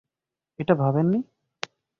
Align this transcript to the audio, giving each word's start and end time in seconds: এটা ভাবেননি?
এটা 0.59 0.73
ভাবেননি? 0.75 1.19